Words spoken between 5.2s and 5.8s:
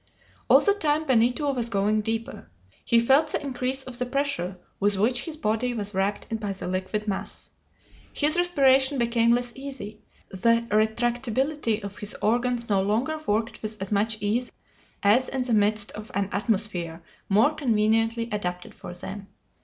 his body